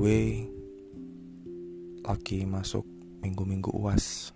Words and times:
Gue 0.00 0.48
lagi 2.00 2.48
masuk 2.48 2.88
minggu-minggu 3.20 3.68
UAS. 3.68 4.32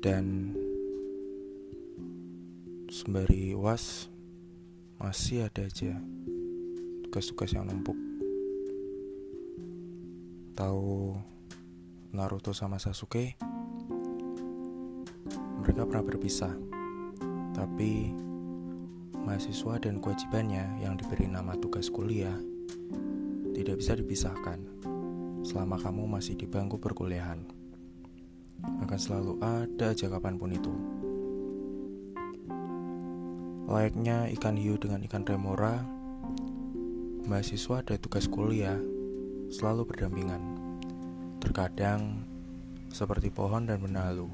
Dan 0.00 0.56
sembari 2.88 3.52
UAS 3.52 4.08
masih 4.96 5.44
ada 5.44 5.68
aja 5.68 6.00
tugas-tugas 7.04 7.52
yang 7.52 7.68
numpuk. 7.68 8.00
Tahu 10.56 11.12
Naruto 12.16 12.56
sama 12.56 12.80
Sasuke 12.80 13.36
Mereka 15.60 15.84
pernah 15.84 16.00
berpisah. 16.00 16.56
Tapi 17.52 18.08
mahasiswa 19.20 19.84
dan 19.84 20.00
kewajibannya 20.00 20.80
yang 20.80 20.96
diberi 20.96 21.28
nama 21.28 21.52
tugas 21.60 21.92
kuliah 21.92 22.40
tidak 23.54 23.78
bisa 23.78 23.94
dipisahkan 23.94 24.58
selama 25.46 25.78
kamu 25.78 26.10
masih 26.10 26.34
di 26.34 26.50
bangku 26.50 26.82
perkuliahan. 26.82 27.46
Akan 28.82 28.98
selalu 28.98 29.38
ada 29.38 29.94
aja 29.94 30.10
kapan 30.10 30.34
pun 30.34 30.50
itu. 30.50 30.74
Layaknya 33.70 34.28
ikan 34.36 34.60
hiu 34.60 34.76
dengan 34.76 35.00
ikan 35.08 35.24
remora, 35.24 35.80
mahasiswa 37.24 37.80
dan 37.80 37.96
tugas 37.96 38.28
kuliah 38.28 38.76
selalu 39.48 39.88
berdampingan. 39.88 40.42
Terkadang 41.40 42.24
seperti 42.92 43.32
pohon 43.32 43.68
dan 43.68 43.80
benalu. 43.80 44.28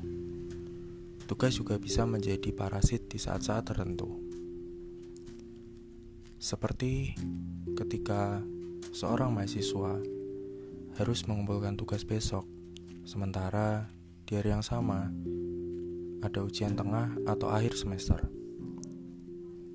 Tugas 1.26 1.54
juga 1.54 1.78
bisa 1.78 2.02
menjadi 2.06 2.50
parasit 2.50 3.06
di 3.06 3.18
saat-saat 3.22 3.70
tertentu. 3.70 4.18
Seperti 6.40 7.14
ketika 7.78 8.42
seorang 8.88 9.36
mahasiswa 9.36 10.00
harus 10.96 11.20
mengumpulkan 11.28 11.76
tugas 11.76 12.08
besok, 12.08 12.48
sementara 13.04 13.92
di 14.24 14.40
hari 14.40 14.56
yang 14.56 14.64
sama 14.64 15.12
ada 16.20 16.40
ujian 16.44 16.76
tengah 16.76 17.12
atau 17.24 17.48
akhir 17.52 17.76
semester. 17.76 18.20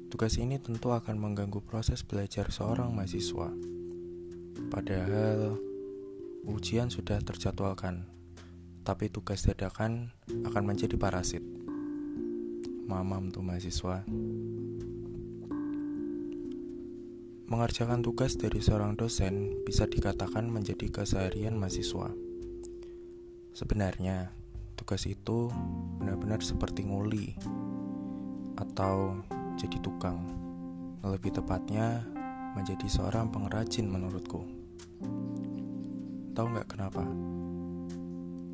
Tugas 0.09 0.37
ini 0.37 0.61
tentu 0.61 0.93
akan 0.93 1.17
mengganggu 1.17 1.61
proses 1.65 2.05
belajar 2.05 2.49
seorang 2.53 2.93
mahasiswa. 2.93 3.49
Padahal 4.69 5.57
ujian 6.45 6.93
sudah 6.93 7.19
terjadwalkan, 7.19 8.05
tapi 8.85 9.09
tugas 9.09 9.43
dadakan 9.43 10.13
akan 10.45 10.63
menjadi 10.63 10.95
parasit. 10.95 11.41
Mamam 12.85 13.33
tuh 13.33 13.41
mahasiswa. 13.41 14.05
Mengerjakan 17.45 18.01
tugas 18.01 18.41
dari 18.41 18.57
seorang 18.57 18.97
dosen 18.97 19.61
bisa 19.69 19.85
dikatakan 19.85 20.49
menjadi 20.49 20.89
keseharian 20.89 21.53
mahasiswa. 21.53 22.09
Sebenarnya, 23.53 24.33
tugas 24.73 25.05
itu 25.05 25.53
benar-benar 26.01 26.41
seperti 26.41 26.89
nguli 26.89 27.37
atau 28.57 29.21
jadi 29.61 29.77
tukang. 29.77 30.25
Lebih 31.05 31.37
tepatnya, 31.37 32.01
menjadi 32.57 32.89
seorang 32.89 33.29
pengrajin 33.29 33.93
menurutku. 33.93 34.41
Tahu 36.33 36.45
nggak 36.49 36.65
kenapa? 36.65 37.05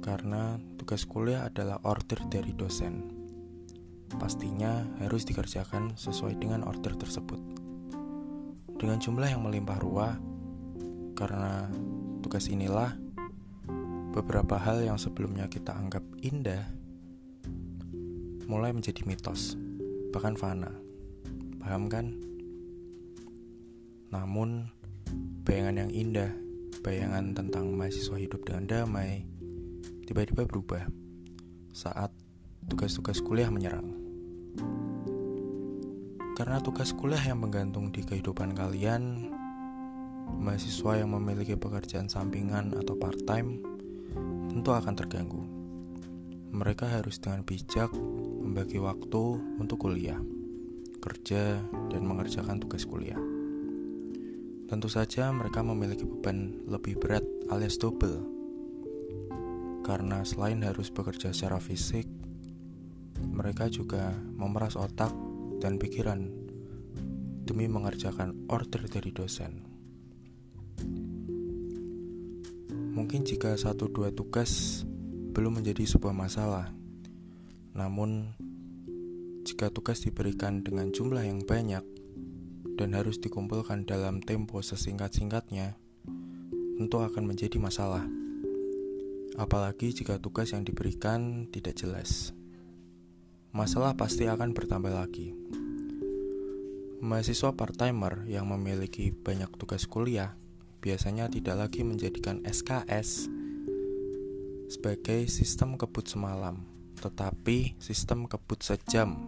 Karena 0.03 0.59
tugas 0.75 1.08
kuliah 1.08 1.47
adalah 1.47 1.80
order 1.88 2.28
dari 2.28 2.52
dosen. 2.52 3.08
Pastinya 4.19 4.84
harus 5.00 5.23
dikerjakan 5.23 5.95
sesuai 5.95 6.36
dengan 6.44 6.67
order 6.67 6.92
tersebut 7.00 7.61
dengan 8.81 8.97
jumlah 8.97 9.30
yang 9.30 9.46
melimpah 9.46 9.78
ruah. 9.78 10.18
Karena 11.14 11.69
tugas 12.25 12.50
inilah 12.50 12.97
beberapa 14.09 14.58
hal 14.58 14.81
yang 14.81 14.97
sebelumnya 14.97 15.46
kita 15.46 15.69
anggap 15.78 16.02
indah 16.25 16.66
mulai 18.50 18.74
menjadi 18.74 19.06
mitos 19.06 19.53
bahkan 20.09 20.34
fana. 20.34 20.74
Paham 21.62 21.86
kan? 21.86 22.18
Namun 24.09 24.66
bayangan 25.46 25.86
yang 25.86 25.92
indah 25.94 26.34
bayangan 26.81 27.38
tentang 27.38 27.78
mahasiswa 27.78 28.18
hidup 28.18 28.42
dengan 28.42 28.66
damai 28.66 29.22
tiba-tiba 30.09 30.50
berubah 30.50 30.90
saat 31.72 32.09
tugas-tugas 32.66 33.22
kuliah 33.22 33.53
menyerang 33.53 33.94
karena 36.41 36.57
tugas 36.57 36.90
kuliah 36.97 37.22
yang 37.22 37.38
menggantung 37.38 37.94
di 37.94 38.02
kehidupan 38.02 38.57
kalian, 38.57 39.29
mahasiswa 40.41 40.97
yang 40.97 41.13
memiliki 41.13 41.53
pekerjaan 41.53 42.09
sampingan 42.09 42.74
atau 42.81 42.97
part-time 42.97 43.62
tentu 44.50 44.74
akan 44.74 44.97
terganggu. 44.97 45.46
Mereka 46.50 46.90
harus 46.97 47.22
dengan 47.22 47.46
bijak 47.46 47.94
membagi 48.41 48.81
waktu 48.81 49.38
untuk 49.62 49.85
kuliah, 49.85 50.18
kerja, 50.97 51.62
dan 51.94 52.09
mengerjakan 52.09 52.57
tugas 52.57 52.90
kuliah. 52.90 53.22
Tentu 54.66 54.90
saja 54.90 55.30
mereka 55.30 55.62
memiliki 55.62 56.09
beban 56.09 56.57
lebih 56.66 56.97
berat 56.97 57.22
alias 57.53 57.78
double. 57.78 58.18
Karena 59.85 60.25
selain 60.25 60.66
harus 60.66 60.90
bekerja 60.90 61.38
secara 61.38 61.62
fisik, 61.62 62.09
mereka 63.30 63.69
juga 63.69 64.18
memeras 64.34 64.74
otak 64.74 65.30
dan 65.62 65.78
pikiran 65.78 66.26
demi 67.46 67.70
mengerjakan 67.70 68.50
order 68.50 68.90
dari 68.90 69.14
dosen. 69.14 69.62
Mungkin 72.92 73.22
jika 73.22 73.54
satu 73.54 73.88
dua 73.94 74.10
tugas 74.10 74.82
belum 75.38 75.62
menjadi 75.62 75.86
sebuah 75.86 76.18
masalah, 76.18 76.74
namun 77.78 78.34
jika 79.46 79.70
tugas 79.70 80.02
diberikan 80.02 80.66
dengan 80.66 80.90
jumlah 80.90 81.22
yang 81.22 81.46
banyak 81.46 81.86
dan 82.76 82.98
harus 82.98 83.22
dikumpulkan 83.22 83.86
dalam 83.86 84.20
tempo 84.26 84.60
sesingkat-singkatnya, 84.60 85.78
tentu 86.82 86.98
akan 86.98 87.24
menjadi 87.30 87.62
masalah. 87.62 88.04
Apalagi 89.40 89.96
jika 89.96 90.20
tugas 90.20 90.52
yang 90.52 90.68
diberikan 90.68 91.48
tidak 91.48 91.80
jelas 91.80 92.36
masalah 93.51 94.00
pasti 94.00 94.31
akan 94.31 94.56
bertambah 94.56 94.95
lagi. 94.95 95.35
Mahasiswa 97.03 97.51
part-timer 97.51 98.23
yang 98.31 98.47
memiliki 98.47 99.12
banyak 99.12 99.51
tugas 99.59 99.84
kuliah 99.91 100.39
biasanya 100.79 101.28
tidak 101.28 101.67
lagi 101.67 101.84
menjadikan 101.84 102.39
SKS 102.47 103.28
sebagai 104.72 105.28
sistem 105.28 105.75
kebut 105.75 106.07
semalam, 106.07 106.63
tetapi 107.03 107.75
sistem 107.75 108.23
kebut 108.23 108.63
sejam. 108.63 109.19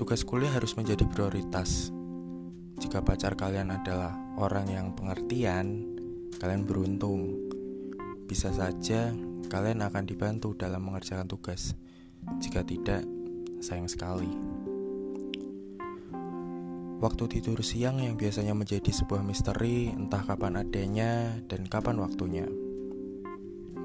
Tugas 0.00 0.24
kuliah 0.24 0.56
harus 0.56 0.72
menjadi 0.72 1.04
prioritas. 1.04 1.92
Jika 2.80 3.04
pacar 3.04 3.36
kalian 3.36 3.74
adalah 3.74 4.16
orang 4.40 4.72
yang 4.72 4.96
pengertian, 4.96 5.84
kalian 6.40 6.64
beruntung. 6.64 7.36
Bisa 8.24 8.54
saja 8.56 9.12
kalian 9.48 9.80
akan 9.82 10.04
dibantu 10.04 10.52
dalam 10.54 10.84
mengerjakan 10.84 11.26
tugas. 11.26 11.72
Jika 12.38 12.62
tidak, 12.62 13.02
sayang 13.64 13.88
sekali. 13.88 14.28
Waktu 16.98 17.24
tidur 17.30 17.62
siang 17.62 18.02
yang 18.02 18.18
biasanya 18.18 18.58
menjadi 18.58 18.90
sebuah 18.90 19.22
misteri, 19.22 19.88
entah 19.88 20.22
kapan 20.26 20.60
adanya 20.60 21.40
dan 21.46 21.64
kapan 21.64 22.02
waktunya. 22.02 22.46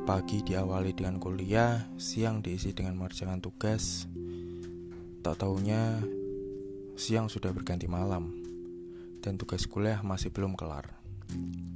Pagi 0.04 0.44
diawali 0.44 0.92
dengan 0.92 1.22
kuliah, 1.22 1.88
siang 1.96 2.44
diisi 2.44 2.76
dengan 2.76 2.98
mengerjakan 3.00 3.40
tugas. 3.40 4.10
Tak 5.24 5.40
taunya, 5.40 6.04
siang 7.00 7.32
sudah 7.32 7.56
berganti 7.56 7.88
malam, 7.88 8.34
dan 9.24 9.40
tugas 9.40 9.70
kuliah 9.70 10.04
masih 10.04 10.34
belum 10.34 10.60
kelar. 10.60 11.00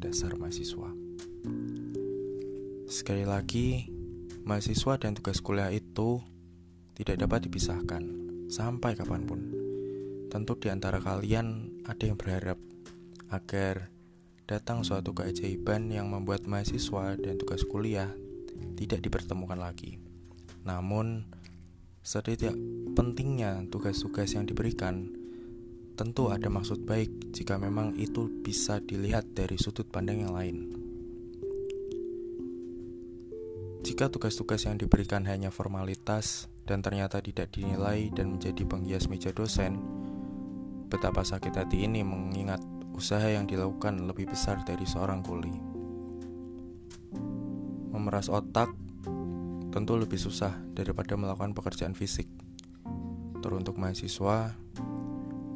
Dasar 0.04 0.36
mahasiswa. 0.36 0.90
Sekali 2.88 3.28
lagi, 3.28 3.84
mahasiswa 4.48 4.96
dan 4.96 5.12
tugas 5.12 5.44
kuliah 5.44 5.68
itu 5.76 6.24
tidak 6.96 7.20
dapat 7.20 7.52
dipisahkan 7.52 8.00
sampai 8.48 8.96
kapan 8.96 9.28
pun. 9.28 9.44
Tentu 10.32 10.56
di 10.56 10.72
antara 10.72 11.04
kalian 11.04 11.68
ada 11.84 12.08
yang 12.08 12.16
berharap 12.16 12.56
agar 13.28 13.92
datang 14.48 14.88
suatu 14.88 15.12
keajaiban 15.12 15.92
yang 15.92 16.08
membuat 16.08 16.48
mahasiswa 16.48 17.20
dan 17.20 17.36
tugas 17.36 17.68
kuliah 17.68 18.08
tidak 18.80 19.04
dipertemukan 19.04 19.60
lagi. 19.60 20.00
Namun, 20.64 21.28
setidak 22.00 22.56
pentingnya 22.96 23.68
tugas-tugas 23.68 24.32
yang 24.32 24.48
diberikan, 24.48 25.12
tentu 26.00 26.32
ada 26.32 26.48
maksud 26.48 26.88
baik 26.88 27.36
jika 27.36 27.60
memang 27.60 28.00
itu 28.00 28.32
bisa 28.40 28.80
dilihat 28.80 29.28
dari 29.36 29.60
sudut 29.60 29.92
pandang 29.92 30.24
yang 30.24 30.32
lain. 30.32 30.77
Jika 33.98 34.14
tugas-tugas 34.14 34.62
yang 34.70 34.78
diberikan 34.78 35.26
hanya 35.26 35.50
formalitas 35.50 36.46
dan 36.70 36.86
ternyata 36.86 37.18
tidak 37.18 37.50
dinilai 37.50 38.14
dan 38.14 38.30
menjadi 38.30 38.62
penghias 38.62 39.10
meja 39.10 39.34
dosen, 39.34 39.82
betapa 40.86 41.26
sakit 41.26 41.50
hati 41.58 41.90
ini 41.90 42.06
mengingat 42.06 42.62
usaha 42.94 43.26
yang 43.26 43.50
dilakukan 43.50 44.06
lebih 44.06 44.30
besar 44.30 44.62
dari 44.70 44.86
seorang 44.86 45.26
kuli. 45.26 45.50
Memeras 47.90 48.30
otak 48.30 48.70
tentu 49.74 49.98
lebih 49.98 50.22
susah 50.22 50.54
daripada 50.78 51.18
melakukan 51.18 51.58
pekerjaan 51.58 51.98
fisik. 51.98 52.30
Teruntuk 53.42 53.82
mahasiswa, 53.82 54.54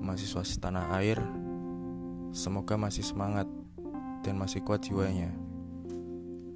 mahasiswa 0.01 0.41
setanah 0.41 0.97
air, 0.97 1.21
semoga 2.33 2.73
masih 2.73 3.05
semangat 3.05 3.45
dan 4.25 4.33
masih 4.41 4.65
kuat 4.65 4.81
jiwanya. 4.81 5.29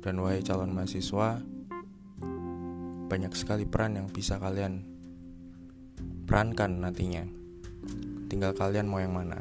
Dan 0.01 0.17
wahai 0.25 0.41
calon 0.41 0.73
mahasiswa, 0.73 1.45
banyak 3.05 3.33
sekali 3.37 3.69
peran 3.69 4.01
yang 4.01 4.07
bisa 4.09 4.41
kalian 4.41 4.81
perankan 6.25 6.81
nantinya. 6.81 7.23
Tinggal 8.25 8.57
kalian 8.57 8.89
mau 8.89 8.97
yang 8.97 9.13
mana. 9.13 9.39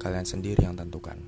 Kalian 0.00 0.24
sendiri 0.24 0.64
yang 0.64 0.72
tentukan. 0.74 1.20